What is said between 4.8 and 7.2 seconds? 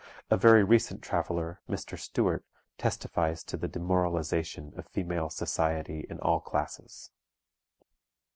female society in all classes.